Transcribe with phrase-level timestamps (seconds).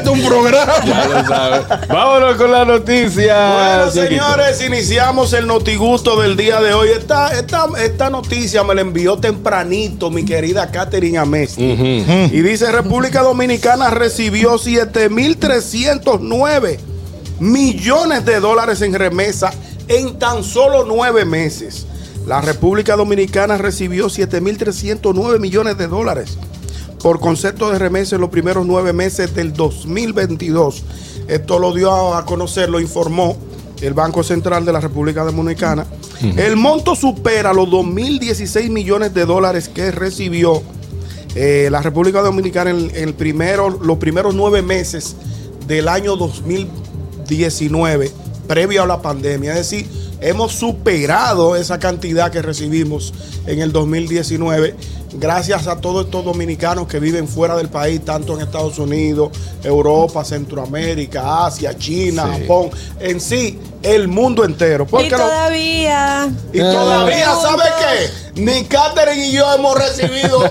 [0.00, 0.72] Esto es un programa.
[0.84, 1.62] Ya lo sabes.
[1.88, 3.52] Vámonos con las noticias.
[3.52, 6.88] Bueno, señores, iniciamos el notigusto del día de hoy.
[6.88, 11.62] Esta, esta, esta noticia me la envió tempranito mi querida Catherine Amesti.
[11.62, 16.78] Y dice, República Dominicana recibió 7.309
[17.40, 19.52] millones de dólares en remesa
[19.88, 21.86] en tan solo nueve meses.
[22.26, 26.38] La República Dominicana recibió 7.309 millones de dólares
[27.02, 30.82] por concepto de remesa en los primeros nueve meses del 2022.
[31.28, 33.36] Esto lo dio a conocer, lo informó
[33.80, 35.86] el Banco Central de la República Dominicana.
[36.36, 40.62] El monto supera los 2.016 millones de dólares que recibió
[41.34, 45.16] eh, la República Dominicana en, en el primero, los primeros nueve meses
[45.66, 48.10] del año 2019,
[48.46, 49.52] previo a la pandemia.
[49.52, 49.86] Es decir,
[50.20, 53.14] hemos superado esa cantidad que recibimos
[53.46, 54.74] en el 2019
[55.12, 59.30] gracias a todos estos dominicanos que viven fuera del país, tanto en Estados Unidos,
[59.64, 62.42] Europa, Centroamérica, Asia, China, Sí.
[62.42, 64.86] Japón, en sí, el mundo entero.
[65.00, 66.28] Y lo- todavía.
[66.52, 67.40] y todavía, Pregunto.
[67.48, 68.10] ¿sabe qué?
[68.42, 70.48] Ni Catherine y yo hemos recibido.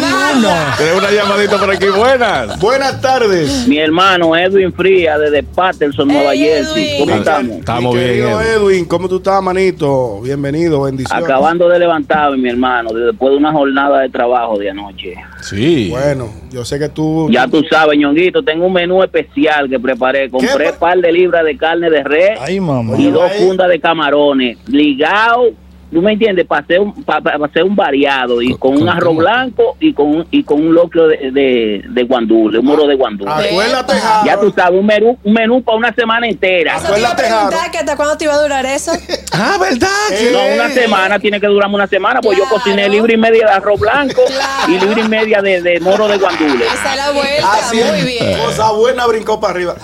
[0.00, 0.74] Nada.
[0.78, 1.86] Tenemos una llamadita por aquí.
[1.88, 2.58] Buenas.
[2.60, 3.66] Buenas tardes.
[3.66, 6.96] Mi hermano Edwin Fría desde Patterson, Nueva Jersey.
[6.96, 7.00] Edwin.
[7.00, 7.56] ¿Cómo Ah, estamos?
[7.58, 8.28] Estamos Mi bien.
[8.28, 8.46] Edwin.
[8.46, 10.20] Edwin, ¿cómo tú estás, manito?
[10.22, 11.24] Bienvenido, bendiciones.
[11.24, 12.59] Acabando de levantarme, mi hermano,
[12.92, 15.14] después de una jornada de trabajo de anoche.
[15.40, 15.88] Sí.
[15.90, 17.28] Bueno, yo sé que tú.
[17.30, 20.30] Ya tú sabes, ñonguito, tengo un menú especial que preparé.
[20.30, 22.94] Compré un par de libras de carne de res Ay, mamá.
[22.98, 24.58] y dos fundas de camarones.
[24.68, 25.50] Ligado,
[25.92, 26.46] ¿tú me entiendes?
[26.46, 29.76] Para hacer un, pa- pa- pa hacer un variado y Con- con, un arroz blanco
[29.80, 33.30] y con, un- y con un locro de, de, de guandule, un moro de guandule.
[33.30, 34.22] Acuérdate, Epa.
[34.24, 34.54] Ya tú Harold.
[34.54, 36.76] sabes, un menú, un menú para una semana entera.
[36.76, 37.72] Eso te iba a Acuérdate, preguntar Jaro.
[37.72, 38.92] que hasta cuándo te iba a durar eso.
[39.32, 39.88] Ah, ¿verdad?
[40.12, 43.46] Eh, No, una semana, tiene que durarme una semana, pues yo cociné libra y media
[43.46, 44.72] de arroz blanco Claro.
[44.72, 46.64] y libra y media de, de moro de guandule.
[46.66, 47.52] Esa es la vuelta.
[47.54, 48.04] Así Muy es.
[48.04, 48.38] bien.
[48.44, 49.76] Cosa buena brincó para arriba.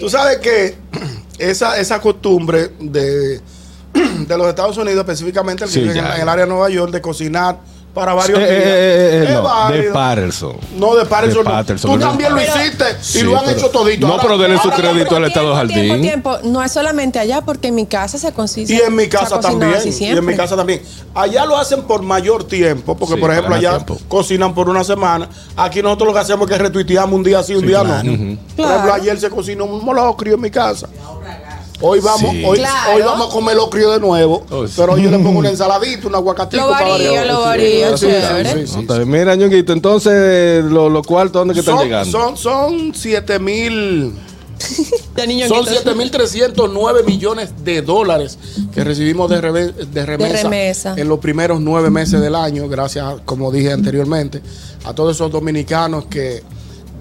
[0.00, 0.76] Tú sabes que
[1.38, 3.40] esa, esa costumbre de,
[4.26, 6.92] de los Estados Unidos, específicamente el que Sí, vive en, el área de Nueva York,
[6.92, 7.58] de cocinar
[7.94, 8.52] para varios Eh, días.
[8.54, 9.82] eh, eh, eh, es no, de.
[9.92, 10.56] Patterson.
[10.78, 11.44] No, de Patterson.
[11.44, 11.50] De
[11.90, 11.92] no.
[11.92, 14.06] Tú también lo hiciste Sí, y lo han pero- hecho todito.
[14.06, 16.00] No, Ahora- pero denle su crédito al Estado Jardín.
[16.00, 16.38] Tiempo, tiempo.
[16.44, 18.72] No es solamente allá, porque en mi casa se consigue.
[18.74, 19.74] Y en mi casa también.
[19.84, 20.80] Y en mi casa también.
[21.14, 23.98] Allá lo hacen por mayor tiempo, porque Sí, por ejemplo allá tiempo.
[24.08, 25.28] cocinan por una semana.
[25.54, 28.04] Aquí nosotros lo que hacemos es que retuiteamos un día sí, un Sí, día claro.
[28.04, 28.38] no.
[28.56, 30.88] Por ejemplo, ayer se cocinó un molocrio en mi casa.
[31.82, 32.44] Hoy vamos, Sí.
[32.44, 32.94] hoy, Claro.
[32.94, 34.44] hoy vamos a comer locrio de nuevo.
[34.50, 34.74] Oh, sí.
[34.76, 39.04] Pero yo le pongo una ensaladita, un aguacatito Lo para varío, lo varío, sí, chévere.
[39.06, 42.10] Mira, ñonguito, entonces los lo cuartos, ¿dónde que están Son, llegando?
[42.10, 44.12] son, son 7 mil.
[45.48, 48.38] Son quita- 7.309 millones de dólares
[48.72, 50.94] que recibimos de, reve- de remesa, remesa.
[50.96, 54.40] en los primeros nueve meses del año, gracias, como dije anteriormente,
[54.84, 56.44] a todos esos dominicanos que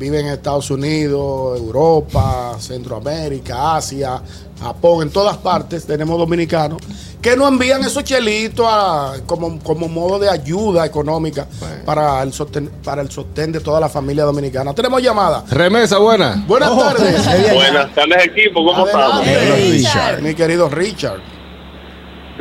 [0.01, 4.19] viven en Estados Unidos, Europa, Centroamérica, Asia,
[4.59, 6.79] Japón, en todas partes tenemos dominicanos
[7.21, 11.45] que nos envían esos chelitos a- como, como modo de ayuda económica
[11.85, 14.73] para, el sostén, para el sostén de toda la familia dominicana.
[14.73, 15.43] Tenemos llamada.
[15.51, 16.43] Remesa, buena.
[16.47, 17.23] Buenas tardes.
[17.53, 19.23] Buenas tardes equipo, ¿cómo estamos?
[20.23, 21.19] Mi querido Richard.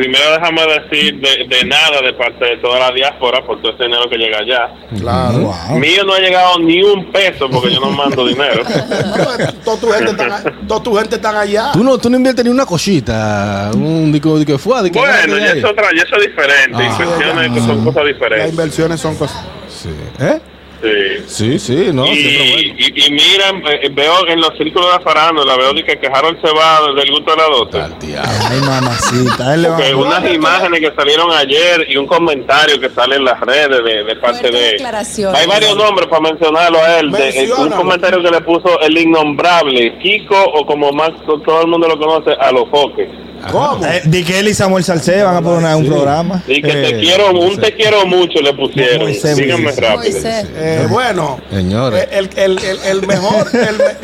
[0.01, 3.83] Primero déjame decir de, de nada de parte de toda la diáspora por todo ese
[3.85, 4.71] dinero que llega allá.
[4.99, 5.53] Claro.
[5.79, 8.63] Mío no ha llegado ni un peso porque yo no mando dinero.
[9.63, 11.73] toda tu gente están, a- toda tu gente están allá.
[11.75, 15.41] Tú no, tú no inviertes ni una cosita, un dico, dico, fue, dico, Bueno, que
[15.43, 15.59] ya hay.
[15.59, 16.79] es otra, ya eso es diferente.
[16.79, 16.97] Ah.
[16.99, 18.51] Inversiones que son cosas Las diferentes.
[18.53, 19.45] inversiones son cosas.
[19.69, 19.91] Sí.
[20.19, 20.41] ¿Eh?
[20.83, 21.25] Sí.
[21.27, 22.79] Sí, sí, no, y, siempre bueno.
[22.79, 26.51] y, y miren, eh, veo en los círculos de la farándula, veo que quejaron se
[26.53, 27.81] va del gusto de la dote.
[27.81, 28.31] Al diablo.
[28.51, 29.55] Ay, mamacita.
[29.55, 33.25] Él le va Que unas imágenes que salieron ayer y un comentario que sale en
[33.25, 34.59] las redes de, de parte de...
[34.73, 35.39] declaraciones.
[35.41, 37.11] Hay varios nombres para mencionarlo a él.
[37.11, 41.67] de- eh, un comentario que le puso el innombrable Kiko o como más todo el
[41.69, 43.09] mundo lo conoce, a los foques.
[43.51, 43.85] ¿Cómo?
[43.87, 45.89] Eh, di que él y Samuel Salcé van a poner un Sí.
[45.91, 46.43] programa.
[46.47, 49.03] Y que Eh, te quiero, un te quiero mucho le pusieron.
[49.03, 49.81] Moisés, Díganme Moisés.
[49.81, 50.13] rápido.
[50.13, 50.47] Moisés.
[50.55, 52.03] Eh, bueno, Señores.
[52.03, 53.61] eh, el, el, el, el mejor, el,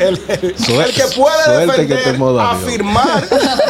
[0.07, 3.23] el, el- Suerte- el que puede que defender, afirmar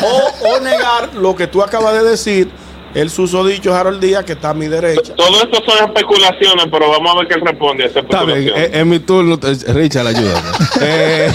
[0.04, 2.50] o, o negar lo que tú acabas de decir,
[2.94, 5.14] el susodicho Harold Díaz, que está a mi derecha.
[5.16, 8.86] Todo esto son especulaciones, pero vamos a ver qué responde a Está bien, eh, es
[8.86, 9.40] mi turno.
[9.44, 10.42] eh, Richard, ayúdame.
[10.82, 11.32] eh,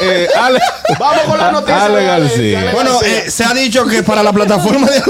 [0.00, 0.58] eh, Ale,
[0.98, 1.84] Vamos con la noticia.
[1.84, 2.60] Ale García.
[2.60, 3.18] Ale Bueno, García.
[3.18, 5.00] eh, se ha dicho que para la plataforma de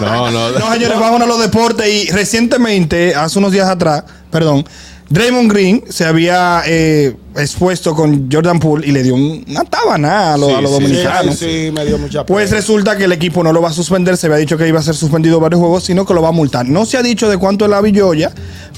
[0.00, 0.50] No, no.
[0.58, 1.86] No, señores, vámonos a los deportes.
[1.88, 4.64] Y recientemente, hace unos días atrás, perdón,
[5.08, 10.34] Draymond Green se había eh, expuesto con Jordan Poole y le dio un- una tabana
[10.34, 11.36] a, los- a los Sí, dominicanos.
[11.38, 14.16] Sí, me dio mucha Pues resulta que el equipo no lo va a suspender.
[14.16, 16.32] Se había dicho que iba a ser suspendido varios juegos, sino que lo va a
[16.32, 16.66] multar.
[16.66, 18.32] No se ha dicho de cuánto es la billoya,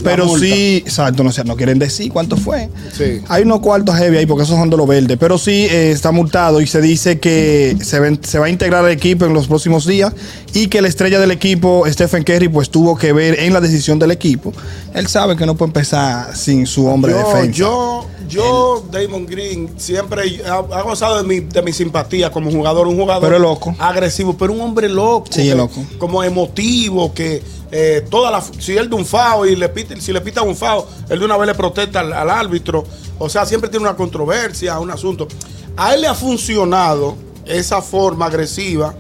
[0.05, 2.69] pero sí, exacto, no, sé, no quieren decir cuánto fue.
[2.97, 3.21] Sí.
[3.29, 6.13] Hay unos cuartos heavy ahí porque esos son de lo verde, pero sí eh, está
[6.13, 9.47] multado y se dice que se, ven- se va a integrar al equipo en los
[9.49, 10.13] próximos días
[10.55, 13.99] y que la estrella del equipo, Stephen Curry, pues tuvo que ver en la decisión
[13.99, 14.53] del equipo.
[14.95, 17.51] Él sabe que no puede empezar sin su hombre de defensa.
[17.53, 22.87] yo, yo, Damon Green, siempre ha, ha gozado de mi, de mi simpatía como jugador,
[22.87, 23.75] un jugador Pero loco.
[23.79, 25.83] agresivo, pero un hombre loco, Sí, que- loco.
[25.99, 30.13] como emotivo, que eh, toda la, si él de un fao y le pita, si
[30.13, 32.85] le pita un fao, él de una vez le protesta al, al árbitro,
[33.19, 35.27] o sea, siempre tiene una controversia, un asunto.
[35.77, 37.17] A él le ha funcionado
[37.47, 38.95] esa forma agresiva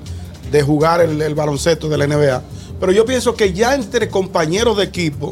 [0.50, 2.42] de jugar el, el baloncesto de la NBA,
[2.80, 5.30] pero yo pienso que ya entre compañeros de equipo,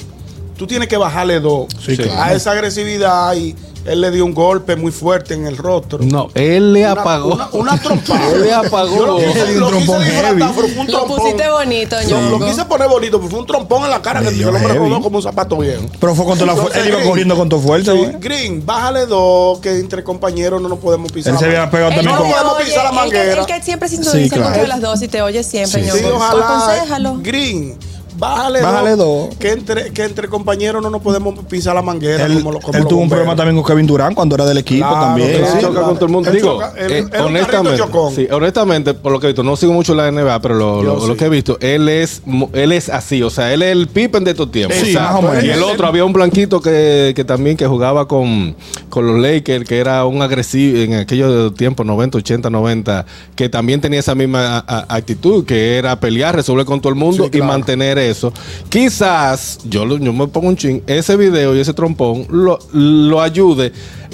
[0.57, 2.21] tú tienes que bajarle dos Sí, claro.
[2.23, 3.55] a esa agresividad y
[3.85, 6.01] él le dio un golpe muy fuerte en el rostro.
[6.03, 7.35] No, él le Una- apagó.
[7.35, 8.31] Una, una trompada.
[8.33, 9.21] Él le apagó.
[9.21, 14.03] Yo lo pusiste bonito, Lo, lo quise poner bonito, pero fue un trompón en la
[14.03, 15.85] cara que dio el hombre rodó como un zapato viejo.
[16.01, 18.07] Pero fue con toda la fu- Entonces, él iba corriendo con tu fuerza, sí.
[18.19, 21.35] Green, bájale dos, que entre compañeros no nos podemos pisar.
[21.35, 21.71] Él se mano.
[21.71, 22.31] pegado también no con.
[22.31, 23.41] podemos oye, pisar la manguera.
[23.41, 26.17] él que siempre Sí, sintoniza las dos y te oye siempre, Sí, Sí, Ñongo.
[26.17, 27.15] ojalá.
[27.23, 27.79] Green,
[28.19, 29.29] bájale, Bájale dos.
[29.29, 29.37] dos.
[29.39, 32.27] Que entre, que entre compañeros no nos podemos pisar la manguera.
[32.27, 34.59] Él, como lo- como él tuvo un problema también con Kevin Durant cuando era del
[34.59, 35.31] equipo Claro, también.
[35.39, 35.53] claro.
[35.55, 35.59] Sí.
[35.61, 36.31] choca con todo el mundo.
[36.31, 37.83] Él Digo, choca- él- eh, honestamente,
[38.15, 41.01] sí, honestamente, por lo que he visto, no sigo mucho la NBA, pero lo, lo-
[41.01, 41.07] sí.
[41.09, 43.89] lo que he visto, él es, mu- él es así, o sea, él es el
[43.89, 44.77] Pippen de estos tiempos.
[44.79, 45.45] Sí, O sea, más o menos.
[45.45, 48.57] Y el otro, había un blanquito que, que también que jugaba con,
[48.89, 53.05] con los Lakers, que era un agresivo en aquellos tiempos, 90, 80, 90,
[53.35, 56.95] que también tenía esa misma a- a- actitud, que era pelear, resolver con todo el
[56.99, 57.45] mundo Sí, claro.
[57.45, 58.33] y mantener eso.
[58.69, 63.73] Quizás, yo, yo me pongo un chin, ese video y ese trompón lo, lo ayude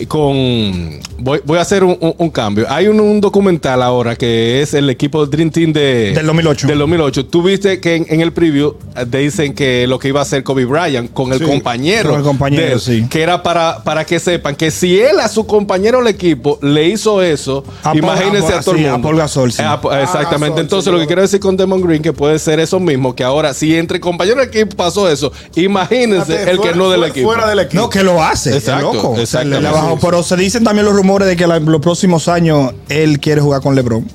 [0.09, 1.01] con...
[1.19, 2.67] Voy, voy a hacer un, un- un cambio.
[2.69, 6.67] Hay un, un documental ahora que es el equipo del Dream Team de, Del 2008.
[6.67, 7.27] Del 2008.
[7.27, 10.43] Tú viste que en, en el preview eh, dicen que lo que iba a hacer
[10.43, 12.11] Kobe Bryant con el Sí, compañero.
[12.11, 13.07] con el compañero, de él, sí.
[13.09, 16.89] Que era para, para que sepan que si él a su compañero del equipo le
[16.89, 19.09] hizo eso, A imagínense a- a, todo sí, el a mundo.
[19.09, 19.63] Paul Gasol, sí.
[19.63, 20.49] Eh, a- exactamente.
[20.49, 23.15] Gasol, Entonces, sí, lo que quiero decir con Demon Green que puede ser eso mismo,
[23.15, 26.99] que ahora, si entre compañeros del equipo pasó eso, imagínense Fíjate, el que no del
[27.01, 27.29] fuera- equipo.
[27.29, 27.83] Fuera del equipo.
[27.83, 28.57] No, que lo hace.
[28.57, 29.11] Exacto, es loco.
[29.13, 29.45] O sea,
[29.85, 29.99] bajó.
[30.01, 33.61] Pero se dicen también los rumores de que la- los próximos años él quiere jugar
[33.63, 34.07] con LeBron.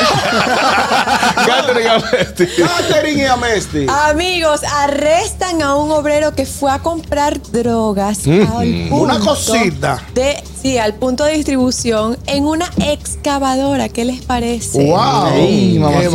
[1.45, 2.48] Catherine Amesti.
[2.48, 3.86] Catherine y Amesti.
[3.89, 10.01] Amigos, arrestan a un obrero que fue a comprar drogas al punto Una cosita.
[10.13, 13.89] De, sí, al punto de distribución en una excavadora.
[13.89, 14.86] ¿Qué les parece?
[14.86, 15.33] ¡Wow!
[15.33, 16.09] Ey, ¡Qué!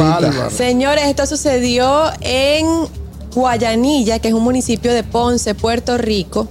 [0.54, 2.88] Señores, esto sucedió en
[3.36, 6.48] Guayanilla, que es un municipio de Ponce, Puerto Rico.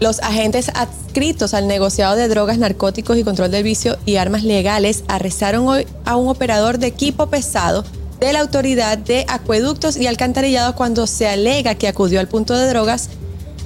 [0.00, 5.04] Los agentes adscritos al negociado de drogas, narcóticos y control del vicio y armas legales
[5.08, 7.84] arrestaron hoy a un operador de equipo pesado
[8.18, 12.66] de la autoridad de acueductos y alcantarillados cuando se alega que acudió al punto de
[12.66, 13.10] drogas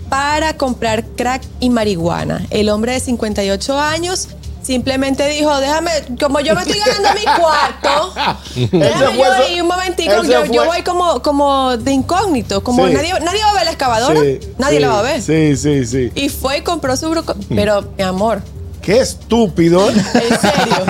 [0.09, 2.45] para comprar crack y marihuana.
[2.51, 4.27] El hombre de 58 años
[4.67, 8.15] simplemente dijo, déjame, como yo me estoy ganando mi cuarto,
[8.73, 12.93] déjame yo ahí un momentico, yo, yo voy como, como de incógnito, como Sí.
[12.95, 15.23] nadie, nadie va a ver la excavadora, Sí, nadie sí, la va a ver.
[15.23, 16.11] Sí, sí, sí.
[16.17, 18.43] Y fue y compró su broco, pero mi amor,
[18.83, 19.89] Qué estúpido.
[19.91, 20.85] en serio.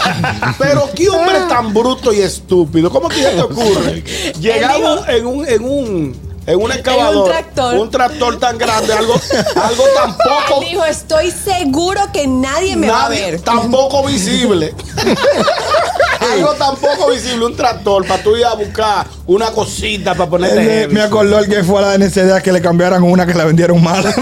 [0.58, 2.90] Pero qué hombre tan bruto y estúpido.
[2.90, 4.02] ¿Cómo que se te ocurre?
[4.40, 7.74] Llegar dijo- un- en un, en un, en un excavador, tractor.
[7.76, 10.16] un tractor tan grande, algo, algo tan
[10.48, 13.40] poco, Él dijo, estoy seguro que nadie me va a nadie- ver.
[13.40, 14.74] tan poco visible.
[16.32, 20.88] algo tan poco visible, un tractor para tú ir a buscar una cosita para ponerte.
[20.88, 23.82] Me acordó el que fue a la NCDA que le cambiaran una que la vendieron
[23.82, 24.02] mal.
[24.04, 24.12] No,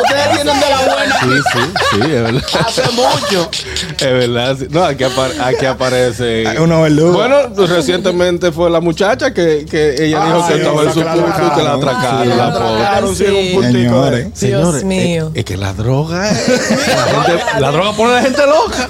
[0.00, 1.20] ustedes tienen de la buena.
[1.20, 1.58] Sí, sí,
[1.90, 2.42] sí, es verdad.
[2.66, 3.50] Hace mucho.
[3.98, 4.56] Es verdad.
[4.58, 4.66] sí.
[4.70, 6.46] No, aquí, apar- aquí aparece.
[6.46, 7.12] Hay una verduga.
[7.16, 11.04] Bueno, pues, recientemente fue la muchacha que, que ella dijo que estaba en su que
[11.04, 12.22] la punto y que la atracaron.
[12.22, 14.26] Sí, la atracaron, sí, un puntito Señores.
[14.34, 15.30] Señores, mío.
[15.34, 18.88] Es, es que la droga, la, gente- la droga pone a la gente loca.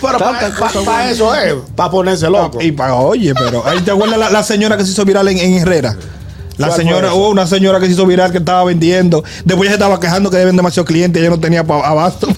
[0.00, 2.60] Pero para eso es, para ponerse loco.
[2.60, 5.38] Y para, oye, pero ahí te acuerdas la, la señora que se hizo viral en,
[5.38, 5.96] en Herrera.
[6.58, 9.22] La ¿Cuál señora, hubo una señora que se hizo viral que estaba vendiendo.
[9.44, 12.28] Después ella se estaba quejando que deben demasiados clientes y ella no tenía abasto.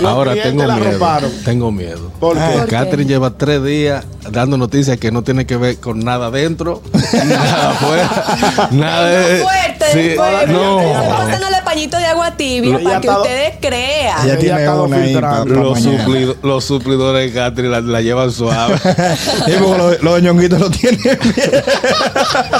[0.00, 1.30] Los Ahora clientes tengo miedo.
[1.44, 2.10] Tengo miedo.
[2.18, 2.42] ¿Por qué?
[2.44, 2.70] ¿Por qué?
[2.70, 6.82] Catherine lleva tres días dando noticias que no tiene que ver con nada dentro,
[7.26, 9.38] nada afuera, nada de.
[9.38, 10.52] No fuerte, Sí, fuerte.
[10.52, 10.78] no.
[11.10, 14.38] Pasándole pañito de agua tibia para que ustedes crean.
[14.40, 15.54] Tiene una ahí filtrando.
[15.54, 18.74] pa- pa' Los, suplido- los suplidores de Catherine la, la llevan suave.
[19.46, 21.18] Sí, porque los lo de ñonguito lo tienen bien.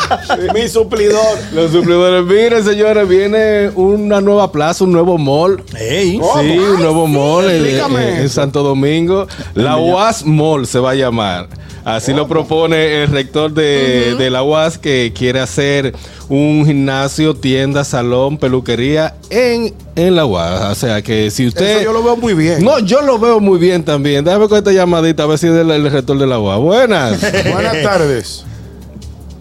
[0.54, 1.38] Mi suplidor.
[1.52, 5.62] los suplidores, miren señores, viene una nueva plaza, un nuevo mall.
[5.78, 8.28] Sí, un nuevo mall en.
[8.28, 9.26] Santo Domingo.
[9.54, 11.48] La UAS Mall se va a llamar.
[11.84, 15.94] Así lo propone el rector de, de la UAS que quiere hacer
[16.30, 20.72] un gimnasio, tienda, salón, peluquería en, en la UAS.
[20.72, 21.80] O sea que si usted...
[21.80, 22.64] Eso yo lo veo muy bien.
[22.64, 24.24] No, yo lo veo muy bien también.
[24.24, 26.58] Déjame con esta llamadita a ver si es del el rector de la UAS.
[26.60, 27.20] Buenas.
[27.52, 28.44] Buenas tardes.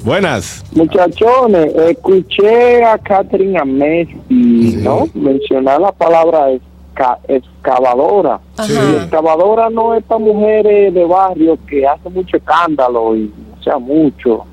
[0.04, 0.64] Buenas.
[0.74, 4.16] Muchachones, escuché a Catherine Amesti,
[4.84, 5.08] ¿no?
[5.14, 8.40] Mencionar la palabra esca- excavadora.
[8.68, 13.78] Y excavadora no es para mujeres de barrio que hacen mucho escándalo y, o sea,
[13.78, 14.46] mucho.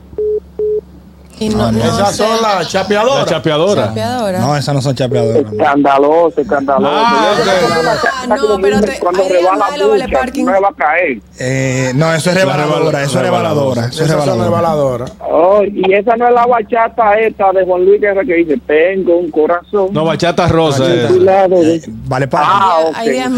[1.40, 2.22] Y no, no Esas sé.
[2.22, 3.24] son las La chapeadoras.
[3.26, 3.86] chapeadora.
[3.88, 4.38] Chapeadora.
[4.40, 5.42] No, esas no son chapeadoras.
[5.50, 5.50] no.
[5.52, 6.92] Escandaloso, escandaloso.
[6.94, 7.70] Ah, Yo creo que ok.
[7.70, 10.44] cuando la- Ah, no, pero te- cuando rebala lo vale mucho, parking.
[10.44, 11.18] no va a caer.
[11.42, 13.02] Eh, no, eso es rebaladora.
[13.02, 13.86] Eso es rebaladora.
[13.86, 15.06] Eso es rebaladora.
[15.20, 19.16] Oh, y esa no es la bachata esta de Juan Luis Guerra que dice, tengo
[19.16, 19.88] un corazón.
[19.92, 20.84] No, bachata rosa.
[20.84, 22.44] de- Vale, para.
[22.46, 23.36] Ah, más.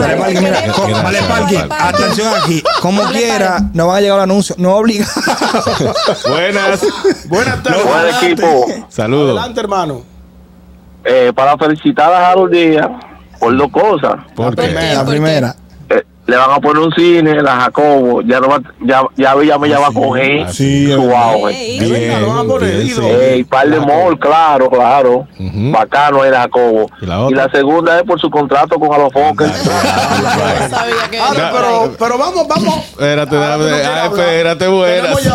[1.02, 1.58] Vale, parking.
[1.70, 2.60] Atención aquí.
[2.80, 4.56] Como Vale, quiera, no van a llegar el anuncio.
[4.58, 5.12] No obligado.
[6.28, 6.80] Buenas.
[7.28, 7.84] Buenas tardes.
[7.84, 8.26] Buen Adelante.
[8.32, 8.66] equipo.
[8.88, 9.38] Saludos.
[9.38, 10.02] Adelante, hermano.
[11.04, 12.88] Eh, para felicitar a Harold Díaz
[13.38, 14.14] por dos cosas.
[14.34, 14.72] ¿Por qué?
[14.72, 15.54] La ¿Por primera.
[16.24, 19.68] Le van a poner un cine, la Jacobo, ya no va, ya, ya Villa me
[19.68, 21.52] ya va a coger Sí, su auge.
[21.80, 23.44] Sí.
[23.44, 25.26] Par de mall, claro, claro.
[25.38, 25.72] Ujú.
[25.72, 26.86] Bacano era Jacobo.
[27.00, 27.26] ¿Y la?
[27.28, 29.46] Y la segunda es por su contrato con Alofoque.
[31.52, 32.76] pero, pero vamos, vamos.
[32.76, 35.32] Espérate, ah, espérate, hables.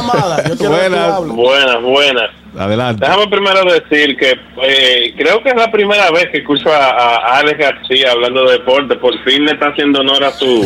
[1.35, 2.29] Buenas, buenas.
[2.57, 3.05] Adelante.
[3.05, 7.37] Déjame primero decir que eh, creo que es la primera vez que escucho a, a
[7.39, 8.95] Alex García hablando de deporte.
[8.95, 10.63] Por fin le está haciendo honor a su,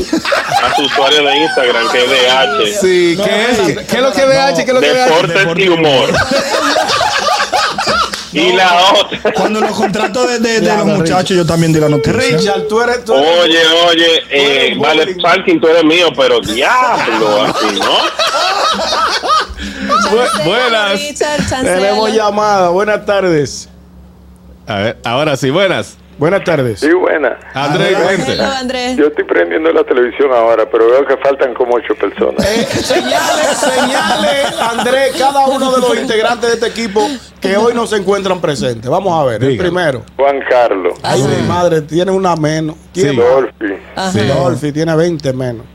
[0.64, 2.66] a su usuario de Instagram, que es DH.
[2.82, 3.60] Sí, ¿qué es?
[3.88, 4.56] ¿Qué es lo que es DH?
[4.56, 5.28] ¿Qué es lo que es DH?
[5.28, 6.10] Deportes y humor.
[8.34, 9.20] y la otra.
[9.34, 12.14] Cuando los contratos de, de- de Ya, los muchachos, yo también di la noticia.
[12.38, 13.04] Richard, tú eres.
[13.04, 17.98] Tú eres Oye, oye, eh, vale, parking, tú eres mío, pero diablo, así, ¿no?
[20.46, 20.94] Buenas.
[20.94, 21.64] Richard.
[21.64, 22.70] Tenemos llamada.
[22.70, 23.70] Buenas tardes.
[24.68, 25.98] A ver, ahora sí, buenas.
[26.18, 26.80] Buenas tardes.
[26.82, 27.36] Sí, buena.
[27.54, 28.34] Andrés, cuente.
[28.34, 28.96] Hello, Andrés.
[28.96, 32.46] Yo estoy prendiendo la televisión ahora, pero veo que faltan como ocho personas.
[32.46, 37.08] Eh, señale, señale, Andrés, cada uno de los integrantes de este equipo
[37.40, 38.88] que hoy no se encuentran presentes.
[38.88, 40.04] Vamos a ver, el primero.
[40.16, 42.76] Juan Carlos, Ay, mi madre, tiene una menos.
[42.94, 43.16] ¿Quién Sí.
[43.16, 44.28] Dolphy.
[44.28, 45.66] Dolphy tiene 20 menos.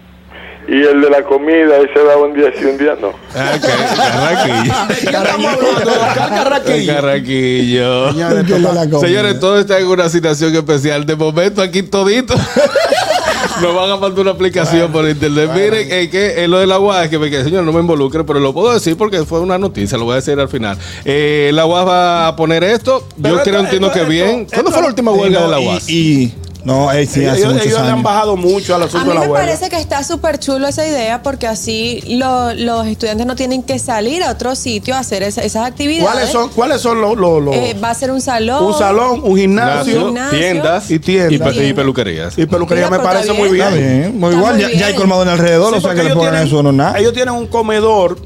[0.69, 3.13] Y el de la comida, ese da un día sí, un día no.
[3.37, 3.63] Ah, ok,
[3.97, 4.87] Carraquillo.
[4.89, 5.91] ¿De quién estamos hablando?
[5.91, 6.95] ¿De Oscar Carraquillo?
[6.95, 8.13] Carraquillo.
[8.13, 9.01] Señores.
[9.01, 11.07] Señores, todo está en una situación especial.
[11.07, 12.35] De momento, aquí todito.
[13.63, 15.51] Nos van a mandar una aplicación por internet.
[15.55, 17.81] Miren, eh, que en lo de la UAS, es que me quedé, señor, no me
[17.81, 20.77] involucre, pero lo puedo decir porque fue una noticia, lo voy a decir al final.
[21.07, 23.07] Eh, la UAS va a poner esto.
[23.23, 24.41] Pero Yo creo, entiendo esto- que bien.
[24.41, 25.89] esto- ¿Cuándo fue la última Y huelga no, de la y- UAS?
[25.89, 26.35] Y,
[26.67, 29.09] no, eh, sí, hace ellos muchos ellos le han bajado mucho al A asunto mí
[29.11, 29.47] de la me huelga.
[29.47, 33.79] parece que está súper chulo esa idea porque así lo- los estudiantes no tienen que
[33.79, 36.11] salir a otro sitio a hacer esa- esas actividades.
[36.11, 38.65] ¿Cuáles son, ¿cuáles son los, los- los- Eh, va a ser un salón.
[38.65, 40.39] un salón, un gimnasio Gimnasio.
[40.39, 41.33] tiendas y tiendas.
[41.33, 41.75] y, pe- y Tiendas.
[41.77, 42.39] peluquerías.
[42.39, 42.87] y peluquería?
[42.87, 43.67] Mira, Me parece muy bien.
[43.69, 45.95] Está bien, muy Está igual, muy ya, ya hay colmado en alrededor, Sí, o sea
[45.95, 46.99] que le pongan tienen- eso no nada.
[46.99, 48.19] Ellos tienen un comedor.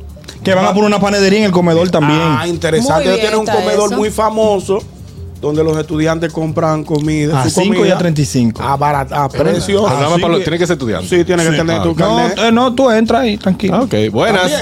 [0.42, 2.18] Que van a poner una panadería en el comedor también.
[2.18, 3.04] Ah, interesante.
[3.04, 3.96] Ellos tienen un comedor eso.
[3.98, 4.78] muy famoso
[5.40, 7.40] donde los estudiantes compran comida.
[7.40, 8.62] a su 5 y a 35.
[8.62, 9.82] A, barata, a precio.
[9.84, 11.08] Pero nada más Así para los- que- tiene que ser estudiante.
[11.08, 12.38] Sí, tiene que Sí, tener ah, tu no, carnet.
[12.38, 13.76] eh, no, tú entras ahí, tranquilo.
[13.76, 14.52] Ah, ok, buenas.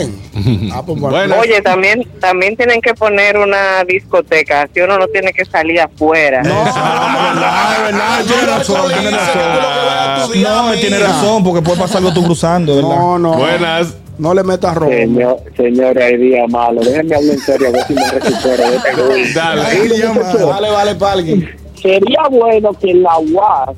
[0.73, 1.17] Ah, pues bueno.
[1.17, 1.39] Buenas.
[1.41, 6.43] Oye, también también tienen que poner una discoteca, así uno no tiene que salir afuera.
[6.43, 10.43] No, Ah, es verdad, tiene razón, tiene razón.
[10.43, 12.89] No, tiene razón, porque puede pasar algo tú cruzando, ¿verdad?
[12.91, 13.33] No, no.
[13.35, 13.95] Buenas.
[14.19, 14.91] No le metas robo.
[14.91, 16.81] Señor, señores, hay día malo.
[16.81, 19.33] Déjenme hablar en serio, a ver si me recupero de este.
[19.35, 19.63] Dale.
[19.89, 20.47] Mío.
[20.47, 21.49] Vale, vale,
[21.81, 23.71] sería bueno que en la UAS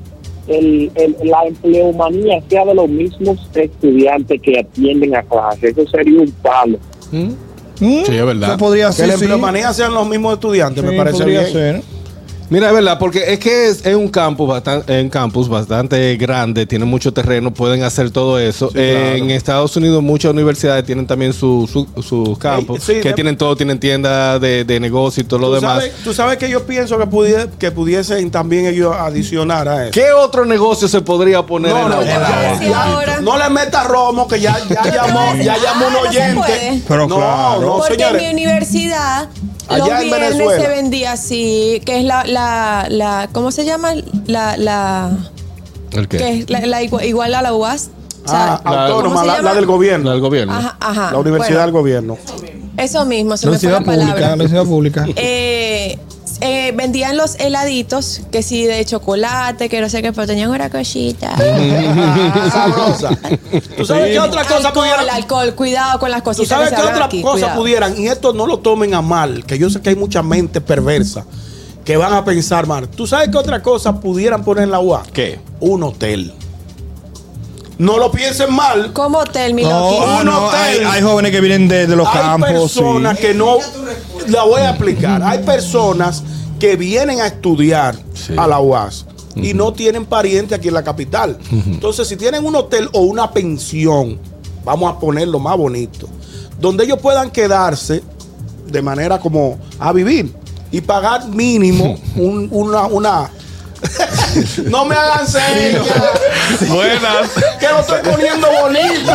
[0.48, 5.68] el, el- la empleomanía sea de los mismos estudiantes que atienden a clase.
[5.68, 6.78] Eso sería un palo.
[7.12, 7.30] Mm,
[7.78, 8.48] Sí, es verdad.
[8.50, 9.08] Eso podría Que ser.
[9.08, 9.20] la sí.
[9.24, 11.52] empleomanía sean los mismos estudiantes, me parece podría bien.
[11.52, 11.82] ser.
[12.50, 16.66] Mira, es verdad, porque es que es, es un campus bastante, un campus bastante grande,
[16.66, 18.70] tiene mucho terreno, pueden hacer todo eso.
[18.74, 23.36] En Estados Unidos muchas universidades tienen también su- su- sus campus, sí, que de- tienen
[23.36, 25.74] todo, tienen tiendas de, de negocio y todo lo ¿Tú demás.
[25.78, 29.92] sabes, tú sabes que yo pienso que, pudie- que pudiesen también ellos adicionar a eso.
[29.92, 34.40] ¿Qué otro negocio se podría poner No, en no, la no le metas romo que
[34.40, 36.82] ya, ya llamó, ya llamó un no se oyente.
[36.88, 37.60] Pero no, claro.
[37.60, 39.28] no, Porque en mi universidad
[39.74, 40.62] Allá los en Venezuela.
[40.62, 43.92] se vendía así, que es la, la, la ¿cómo se llama?
[44.26, 45.10] La, la,
[45.92, 46.16] ¿El qué?
[46.18, 47.90] que es la, la igua- igual a la UAS.
[48.24, 50.06] O sea, Ah, autónoma, ¿cómo se la, la del gobierno.
[50.06, 50.52] La del gobierno.
[50.54, 51.12] Ajá, ajá.
[51.12, 52.18] La universidad del Bueno, gobierno.
[52.76, 54.04] Eso mismo, se La me fue universidad la pública.
[54.06, 54.34] La palabra.
[54.34, 55.06] universidad pública.
[55.16, 55.98] Eh,
[56.40, 60.70] eh, vendían los heladitos, que sí, de chocolate, que no sé qué, pero tenían una
[60.70, 61.36] cosita.
[62.52, 63.10] Sabrosa.
[63.76, 65.10] ¿Tú sabes qué otra cosa alcohol, pudieran?
[65.10, 67.60] alcohol, cuidado con las ¿Tú cositas sabes que qué otra aquí, cosa cuidado.
[67.60, 68.00] pudieran?
[68.00, 71.24] Y esto no lo tomen a mal, que yo sé que hay mucha mente perversa
[71.84, 72.88] que van a pensar mal.
[72.88, 75.02] ¿Tú sabes qué otra cosa pudieran poner en la UA?
[75.12, 75.40] ¿Qué?
[75.60, 76.32] Un hotel.
[77.80, 78.92] No lo piensen mal.
[78.92, 80.18] Como hotel, mi No, loquito.
[80.20, 80.86] Un no, hay, hotel.
[80.86, 82.48] hay jóvenes que vienen de, de los hay campos.
[82.48, 82.54] sí.
[82.54, 83.56] personas que no.
[84.28, 85.22] La voy a explicar.
[85.22, 86.22] Hay personas
[86.58, 88.34] que vienen a estudiar Sí.
[88.36, 91.38] a la UAS y no tienen pariente aquí en la capital.
[91.50, 94.18] Entonces, si tienen un hotel o una pensión,
[94.62, 96.06] vamos a ponerlo más bonito,
[96.60, 98.02] donde ellos puedan quedarse
[98.66, 100.30] de manera como a vivir
[100.70, 102.86] y pagar mínimo un- una.
[102.88, 103.30] una
[104.64, 105.86] no me hagan señas.
[106.68, 107.30] Buenas.
[107.58, 109.12] que lo estoy poniendo bonito.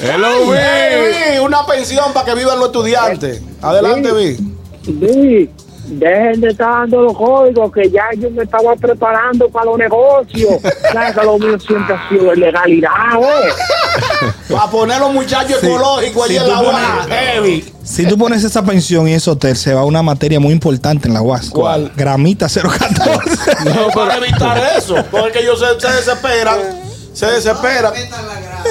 [0.00, 1.34] Hello, Hey, Vic.
[1.34, 3.40] Vi, una pensión para que vivan los estudiantes.
[3.62, 4.36] Adelante, Vi.
[4.84, 5.50] Sí,
[5.86, 10.60] dejen de estar dando los códigos que ya yo me estaba preparando para los negocios.
[10.92, 12.90] Sabes que lo mío siempre ha sido legalidad,
[13.20, 13.52] ¿eh?
[14.48, 15.66] Para poner los muchachos Sí.
[15.66, 17.06] ecológicos allí Sí, en la UAS.
[17.08, 17.72] Heavy.
[17.84, 21.14] Si tú pones esa pensión y ese hotel, se va una materia muy importante en
[21.14, 21.50] la UAS.
[21.50, 21.92] ¿Cuál?
[21.96, 23.64] Gramita 014.
[23.74, 24.96] No, para evitar eso.
[25.10, 26.83] Porque ellos se, se desesperan.
[27.14, 27.92] Se desesperan.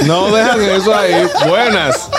[0.06, 1.28] No dejan eso ahí.
[1.48, 2.10] Buenas.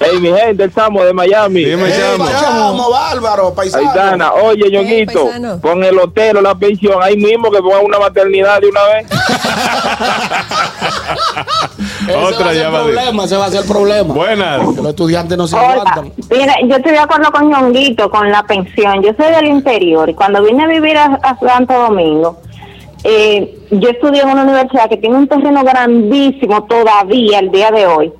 [0.00, 1.64] Hey, mi gente, estamos de Miami.
[1.64, 2.30] Dime, Hey, chamo.
[2.40, 3.88] chamo, bárbaro, paisano.
[3.90, 5.28] Aitana, oye, Ñonguito,
[5.60, 9.06] con el hotel o la pensión, ahí mismo que pongan una maternidad de una vez.
[12.26, 12.84] Otra el llamada.
[12.84, 14.14] problema, ese va a ser el problema.
[14.14, 14.64] Buenas.
[14.76, 19.02] Los estudiantes no se Hola, mira, yo estoy de acuerdo con Ñonguito con la pensión.
[19.02, 22.40] Yo soy del interior y cuando vine a vivir a, a Santo Domingo,
[23.04, 27.86] eh, yo estudié en una universidad que tiene un terreno grandísimo todavía el día de
[27.86, 28.12] hoy.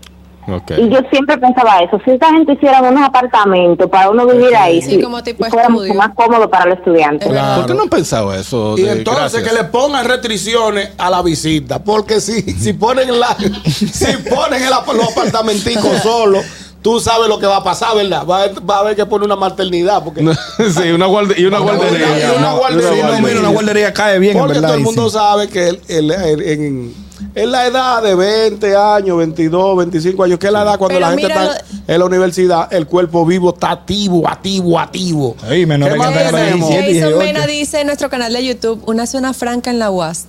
[0.79, 4.81] Y yo siempre pensaba eso, si esta gente hiciera unos apartamentos para uno vivir ahí,
[4.81, 7.29] Sí, si- como tipo fuera mucho más cómodo para los estudiantes.
[7.29, 7.57] Es verdad.
[7.59, 8.75] ¿Por qué no han pensado eso?
[8.79, 9.43] Y de- entonces gracias?
[9.43, 11.85] que le pongan restricciones a la visita.
[11.85, 13.37] Porque si, si ponen la,
[13.67, 16.43] si ponen el, los apartamenticos solos,
[16.83, 18.25] tú sabes lo que va a pasar, ¿verdad?
[18.27, 20.03] Va a, va a haber que poner una maternidad.
[20.05, 20.21] Porque
[20.71, 22.07] sí, una guarde- y una guardería.
[22.07, 22.91] guardería, una No, guardería.
[22.91, 24.69] Sí, no, mira, una guardería cae bien, en Porque verdad.
[24.69, 25.15] todo el y mundo sí.
[25.17, 26.95] sabe que el- el- el- en,
[27.35, 31.01] en la edad de 20 años, 22, 25 años, que es la edad cuando Pero
[31.01, 35.37] la gente está en la universidad, el cuerpo vivo está activo, activo, activo.
[35.49, 36.69] Ey, menores ¿Qué que más tengan tenemos?
[36.69, 37.19] 17, Jason 18.
[37.19, 40.27] Mena dice en nuestro canal de YouTube una zona franca en la UAS.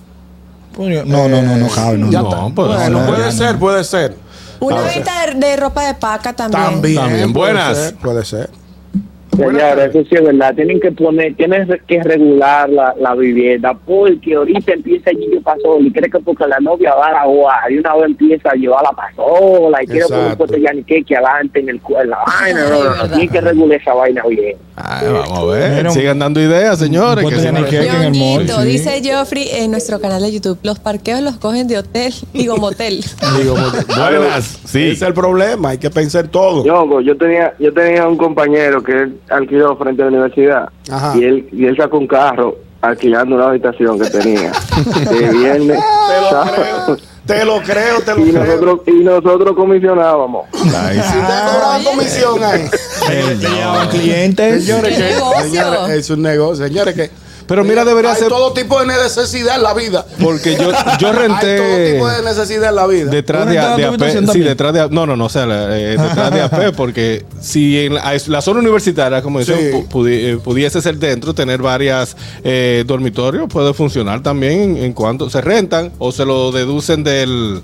[0.78, 1.98] No, no, no, no cabe.
[1.98, 2.52] No, Ya no.
[2.54, 4.16] pues, bueno, no, puede ya ser, puede ser.
[4.60, 6.62] Una venta de, de ropa de paca también.
[6.62, 6.96] También.
[6.96, 7.32] También.
[7.32, 7.76] puede Buenas.
[7.76, 8.50] ser, Puede ser.
[9.36, 10.54] Señores, eso sí es verdad.
[10.54, 15.78] Tienen que poner, tienen que regular la, la vivienda porque ahorita empieza allí que pasó
[15.80, 18.54] y cree que porque la novia va a la UA y una vez empieza a
[18.54, 20.38] llevar la pasola y quiere poner Exacto.
[20.38, 22.68] puesto ya ni que que adelante en el cu- en la vaina.
[22.68, 24.56] No, no, no, tienen que regular esa vaina bien.
[24.76, 25.90] Ay, vamos a ver.
[25.90, 27.24] Sigan dando ideas, señores.
[27.24, 27.86] un que Nike.
[27.88, 28.66] en el mall, sí.
[28.66, 33.00] dice Geoffrey en nuestro canal de YouTube, los parqueos los cogen de hotel, digo motel.
[33.40, 34.60] Digo, Buenas.
[34.64, 34.82] Sí.
[34.84, 36.64] Ese es el problema, hay que pensar todo.
[36.64, 41.16] Ñongo, yo tenía, yo tenía un compañero que él alquiló frente a la universidad Ajá.
[41.16, 44.52] y él, y él sacó un carro alquilando una habitación que tenía
[45.10, 45.78] de viernes,
[47.26, 48.44] Te lo creo, te lo y creo.
[48.44, 50.46] nosotros y nosotros comisionábamos.
[50.52, 52.68] Ay, Si te cobraban comisión ahí.
[53.38, 54.64] Llevaban clientes.
[54.64, 55.42] Señores, ¿Qué que, negocio?
[55.42, 56.66] señores, es un negocio.
[56.66, 57.10] Señores, que.
[57.50, 60.06] Pero mira, debería hay ser- todo tipo de necesidad en la vida.
[60.22, 63.10] Porque yo, yo Hay todo renté tipo de necesidad en la vida.
[63.10, 64.32] detrás ¿Tú de, de AP.
[64.32, 65.44] Sí, detrás de No, no, no, o sea,
[65.76, 69.52] eh, detrás de AP, porque si en la, la zona universitaria, como Sí.
[69.90, 75.28] pudi- eh, pudiese ser dentro, tener varias eh, dormitorios, puede funcionar también en, en cuanto
[75.28, 77.60] se rentan o se lo deducen del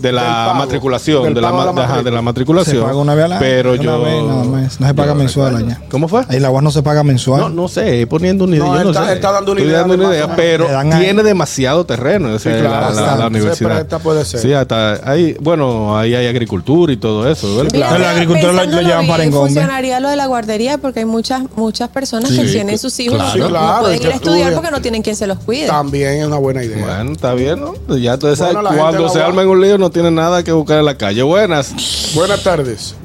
[0.00, 2.82] de la matriculación, de la, la ma- ajá, de la Se matriculación.
[2.84, 4.80] paga una vez al año, pero una yo vez nada más.
[4.80, 5.80] No se paga mensual allá.
[5.90, 6.22] ¿Cómo fue?
[6.28, 7.40] Ahí la UAS no se paga mensual.
[7.40, 8.64] No, no sé, poniendo una idea.
[8.66, 9.10] No, yo él no está- sé.
[9.12, 10.36] él está dando una Estoy idea dando de una más o idea, menos.
[10.36, 11.04] pero Le dan ahí.
[11.04, 13.26] tiene demasiado terreno esa, Sí, la- claro, la, la bastante.
[13.38, 13.68] universidad.
[13.70, 14.40] Se presta, puede ser.
[14.40, 17.56] Sí, hasta ahí, bueno, ahí hay agricultura y todo eso.
[17.56, 17.70] ¿verdad?
[17.72, 19.48] Mira, Claro, la agricultura lo- lo pensándolo llevan para bien, Engombe.
[19.50, 23.16] Funcionaría lo de la guardería porque hay muchas muchas personas que Sí, tienen sus hijos
[23.16, 23.30] claro.
[23.30, 24.54] y Sí, no claro, pueden que ir a estudiar estudian.
[24.54, 25.66] porque no tienen quien se los cuide.
[25.66, 26.84] También es una buena idea.
[26.84, 27.74] Bueno, está bien, ¿no?
[27.96, 30.52] Ya la gente cuando la se va- arma en un lío no tiene nada que
[30.52, 31.22] buscar en la calle.
[31.22, 32.12] Buenas.
[32.14, 32.96] Buenas tardes.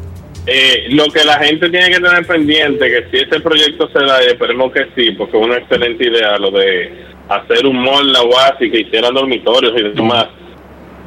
[0.48, 4.24] Eh, lo que la gente tiene que tener pendiente, que si ese proyecto se da,
[4.24, 6.91] y esperemos que sí, porque es una excelente idea lo de
[7.30, 10.28] hacer un mall la UAS y que hicieran dormitorios y demás.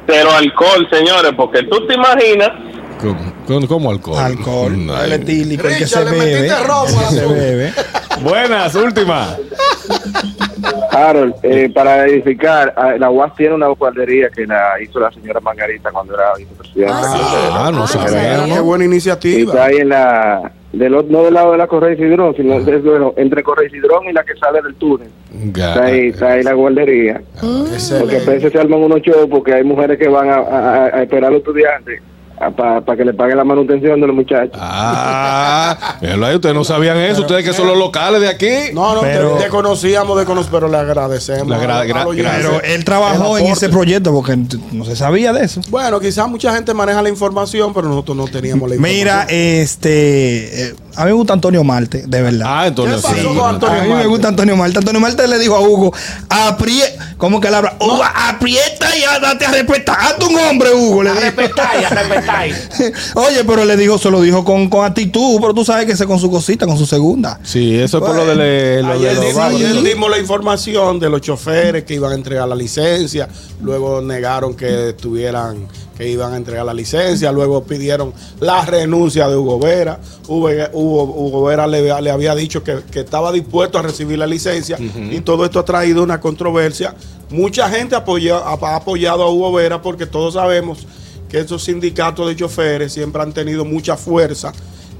[0.05, 2.51] Pero alcohol, señores, porque tú te imaginas
[2.99, 4.17] ¿Cómo, cómo- cómo alcohol?
[4.19, 5.05] Alcohol, Ay.
[5.05, 6.49] el etílico, el que se bebe.
[7.09, 7.73] se bebe.
[8.21, 9.37] Buenas, última.
[10.91, 15.39] Harold, eh, para edificar, ah, la UAS tiene una guardería que la hizo la señora
[15.39, 16.93] Margarita cuando era vicepresidenta.
[17.01, 17.65] Ah.
[17.67, 19.63] Ah, no Ah, sabía, Qué buena Está iniciativa.
[19.65, 23.41] ahí en la, del, no del lado de la Correa y Cidrón, sino bueno, entre
[23.43, 25.09] Correa y Cidrón y la que sale del túnel.
[25.45, 27.21] Está ahí, está ahí la guardería.
[27.39, 31.03] Porque a veces se arman unos shows porque hay mujeres que van a, a- a
[31.03, 32.01] esperar a los estudiantes
[32.55, 34.57] para que le paguen la manutención de los muchachos.
[34.59, 38.73] Ah, ahí, ustedes no sabían eso, ustedes que son los locales de aquí.
[38.73, 41.47] No, no, Pero- te, desconocíamos, descono- pero le agradecemos.
[41.47, 42.05] Le agra- gra-
[42.37, 44.37] Pero él trabajó en ese proyecto porque
[44.71, 45.61] no se sabía de eso.
[45.69, 48.99] Bueno, quizás mucha gente maneja la información, pero nosotros no teníamos la información.
[48.99, 50.69] Mira, este.
[50.69, 52.45] eh, a mí me gusta Antonio Marte, de verdad.
[52.47, 53.23] Ah, Antonio, ¿Qué pasó sí.
[53.37, 54.07] con Antonio a mí me Marte?
[54.09, 54.77] gusta Antonio Marte.
[54.79, 55.93] Antonio Marte le dijo a Hugo,
[56.29, 57.75] aprieta, ¿cómo que le habla?
[57.79, 59.97] Hugo, aprieta y date a respetar.
[59.99, 61.03] Hazte un hombre, Hugo.
[61.03, 61.23] Le dijo.
[63.15, 66.05] Oye, pero le dijo, se lo dijo con, con actitud, pero tú sabes que se
[66.05, 67.39] con su cosita, con su segunda.
[67.43, 69.55] Sí, eso es por lo de, le- lo de Ayer, los dimos, vagos.
[69.61, 73.27] ayer dimos la información de los choferes que iban a entregar la licencia,
[73.61, 75.67] luego negaron que tuvieran
[75.99, 79.99] que iban a entregar la licencia, luego pidieron la renuncia de Hugo Vera.
[80.29, 84.25] Hugo, Hugo- Hugo Vera le, le había dicho que, que estaba dispuesto a recibir la
[84.25, 86.95] licencia y todo esto ha traído una controversia.
[87.29, 90.87] Mucha gente apoyó- ha apoyado a Hugo Vera porque todos sabemos
[91.27, 94.53] que esos sindicatos de choferes siempre han tenido mucha fuerza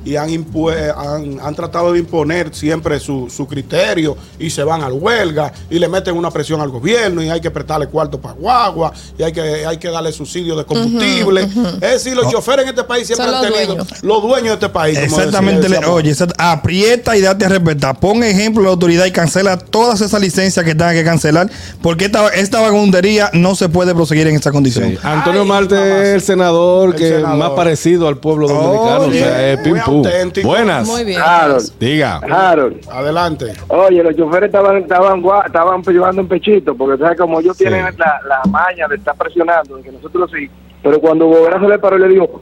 [0.05, 4.81] y han, impue- han, han tratado de imponer siempre su, su criterio y se van
[4.81, 8.33] al huelga y le meten una presión al gobierno y hay que prestarle cuarto para
[8.33, 11.47] guagua y hay que, hay que darle subsidio de combustible.
[11.81, 14.03] Es decir, los choferes en este país siempre Son han los tenido dueños.
[14.03, 14.99] los dueños de este país.
[14.99, 17.99] como Exactamente, decía- oye, exact- aprieta y date a respetar.
[17.99, 21.49] Pon ejemplo a la autoridad y cancela todas esas licencias que tengan que cancelar,
[21.81, 24.91] porque esta, esta vagabundería no se puede proseguir en esa condición.
[24.91, 24.97] Sí.
[25.03, 27.37] Antonio Ay, Marte es el senador El que senador.
[27.37, 29.01] más parecido al pueblo dominicano.
[29.05, 29.59] o sea, es.
[29.97, 30.47] Auténtico.
[30.47, 30.87] Buenas.
[30.87, 31.21] Muy bien.
[31.21, 32.17] Harold, Diga.
[32.17, 32.87] Harold.
[32.91, 33.53] Adelante.
[33.67, 37.17] Oye, los choferes estaban estaban gua- estaban llevando en pechito, porque ¿sabes?
[37.17, 37.63] como ellos Sí.
[37.65, 40.49] tienen la, la maña de estar presionando, que nosotros sí.
[40.81, 42.41] Pero cuando Bobera se le paró, le dijo,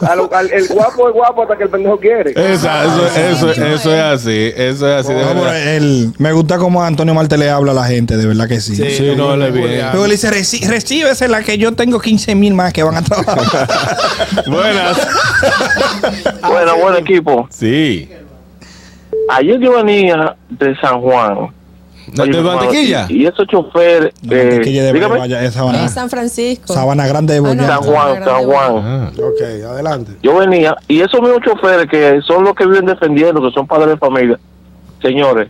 [0.00, 2.30] a lo- al- el guapo es guapo hasta que el pendejo quiere.
[2.30, 4.52] Esa- eso, eso, eso es así.
[4.56, 5.12] Eso es así.
[5.12, 5.74] de No, pero verdad.
[5.76, 8.74] él- me gusta cómo Antonio Marte le habla a la gente, de verdad que sí.
[8.76, 9.80] Sí, no, le bien.
[9.92, 13.02] Luego le dice, "Reci- recíbese la que yo tengo 15 mil más que van a
[13.02, 13.68] trabajar.
[14.46, 14.98] Buenas.
[16.48, 17.46] Bueno, buen equipo.
[17.50, 18.10] Sí.
[19.28, 21.48] Ayer yo venía de San Juan.
[22.08, 23.06] ¿De, Oye, de mantequilla?
[23.08, 24.12] Y, y esos choferes.
[24.22, 25.18] No, eh, mantequilla de dígame.
[25.18, 26.72] Vaya, es Sabana, Es San Francisco.
[26.72, 27.66] Sabana Grande de Ah, no, Boñar.
[27.68, 28.72] San Juan, San Juan.
[28.84, 29.10] Ah.
[29.18, 30.12] Ok, adelante.
[30.22, 33.88] Yo venía, y esos mismos choferes que son los que viven defendiendo, que son padres
[33.90, 34.38] de familia,
[35.02, 35.48] señores,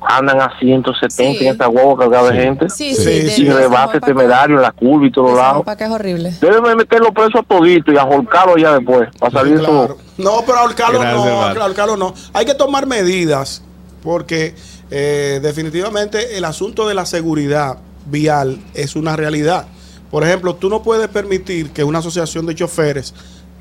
[0.00, 1.44] andan a 170 Sí.
[1.46, 2.70] en esta guagua cargada de gente.
[2.70, 5.64] Sí, Sí, Y rebate temerario en la curva y todos lados.
[5.64, 6.32] Para que es horrible.
[6.40, 9.84] Deben meterlo preso a todito y ahorcarlo ya después, para salir Claro.
[9.84, 9.98] eso.
[10.18, 12.14] No, pero ahorcarlo no, ahorcarlo no.
[12.32, 13.62] Hay que tomar medidas
[14.02, 14.54] porque
[14.90, 17.78] eh, definitivamente el asunto de la seguridad
[18.10, 19.66] vial es una realidad.
[20.10, 23.12] Por ejemplo, tú no puedes permitir que una asociación de choferes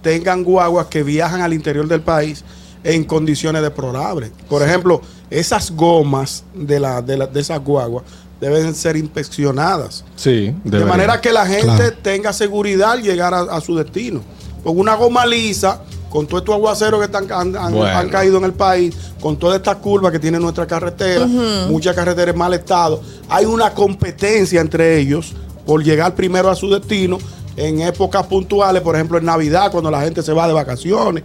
[0.01, 2.43] tengan guaguas que viajan al interior del país
[2.83, 4.31] en condiciones deplorables.
[4.47, 8.03] Por ejemplo, esas gomas de, la, de, la- de esas guaguas
[8.39, 10.05] deben ser inspeccionadas.
[10.15, 10.55] Sí.
[10.63, 11.93] De manera que la gente Claro.
[12.01, 14.21] tenga seguridad al llegar a, a su destino.
[14.63, 15.81] Con una goma lisa,
[16.17, 17.95] con todos estos aguaceros que están, han, han- Bueno.
[17.95, 21.27] han caído en el país, con todas estas curvas que tiene nuestra carretera,
[21.69, 22.99] muchas carreteras en mal estado,
[23.29, 27.19] hay una competencia entre ellos por llegar primero a su destino
[27.55, 31.23] en épocas puntuales, por ejemplo en Navidad, cuando la gente se va de vacaciones,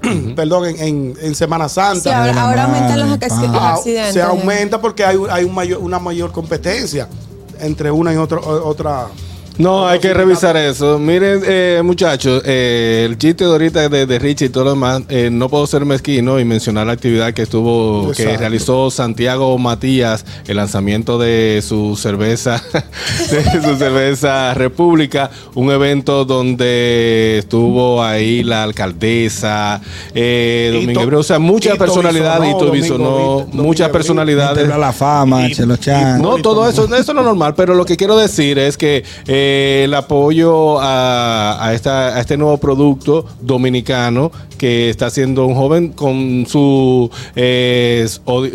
[0.34, 2.00] perdón, en, en- en Semana Santa.
[2.00, 3.18] Sí, ahora, aumentan los,
[3.54, 4.12] Ah, accidentes.
[4.14, 7.06] se aumenta porque hay, hay un mayor, una mayor competencia
[7.60, 9.06] entre una y otra, otra
[9.58, 10.98] No, hay que revisar eso.
[10.98, 15.02] Miren, eh, muchachos, eh, el chiste de ahorita de, de Richie y todo lo demás,
[15.10, 20.24] eh, no puedo ser mezquino y mencionar la actividad que estuvo, que realizó Santiago Matías,
[20.46, 22.62] el lanzamiento de su cerveza,
[23.30, 29.80] de su cerveza República, un evento donde estuvo ahí la alcaldesa,
[30.14, 32.64] eh, Domingo o sea, muchas personalidades, Vito-
[32.96, 34.66] Domingo muchas personalidades.
[34.78, 35.46] La fama.
[36.18, 39.04] No, todo eso, eso es lo normal, pero lo que quiero decir es que
[39.42, 44.30] eh, el apoyo a, a esta, a este nuevo producto dominicano
[44.62, 48.06] que está haciendo un joven con su eh,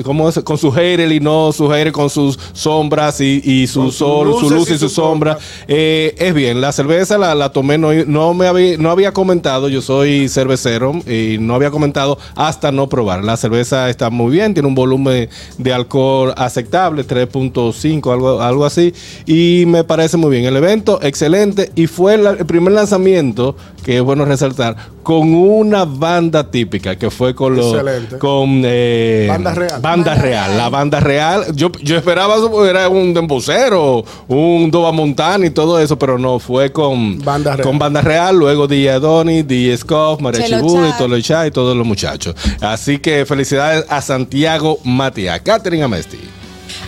[0.06, 0.40] ¿cómo es?
[0.40, 4.50] con su hair y no su hair con sus sombras y, y su sol, su
[4.50, 5.38] luz y, y su sombra.
[5.68, 9.68] Eh, es bien, la cerveza la, la tomé, no, no me había, no había comentado,
[9.68, 13.26] yo soy cervecero y no había comentado hasta no probar.
[13.26, 18.94] La cerveza está muy bien, tiene un volumen de alcohol aceptable, 3.5, algo, algo así,
[19.26, 20.46] y me parece muy bien.
[20.46, 26.52] El evento, excelente, y fue el primer lanzamiento, que es bueno resaltar, con una banda
[26.52, 27.74] típica, que fue con los...
[27.74, 28.18] Excelente.
[28.18, 29.82] Con, eh, Banda real.
[29.82, 31.46] Banda real, la banda real.
[31.56, 36.40] Yo, yo esperaba eso, era un dembocero, un Doba Montana y todo eso, pero no,
[36.40, 37.66] fue con Banda real.
[37.68, 40.98] con banda real, luego DJ Adoni, DJ Scoff, María Chibú y Chan.
[40.98, 42.36] Tolo Chá y todos los muchachos.
[42.60, 45.40] Así que felicidades a Santiago Matías.
[45.42, 46.20] Catherine Amesti.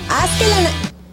[0.09, 0.69] Haz que, la, na-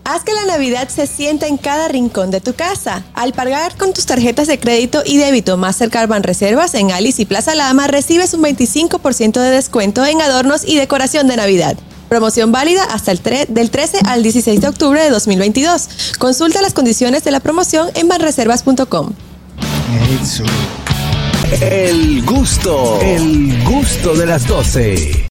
[0.06, 3.04] haz que la Navidad se sienta en cada rincón de tu casa.
[3.14, 7.54] Al pagar con tus tarjetas de crédito y débito Mastercard Reservas en Alice y Plaza
[7.54, 11.76] Lama, recibes un 25% de descuento en adornos y decoración de Navidad.
[12.08, 15.88] Promoción válida hasta el del 13 al 16 de octubre de 2022.
[16.18, 19.12] Consulta las condiciones de la promoción en banreservas.com.
[21.60, 25.24] El gusto, el gusto de las 12.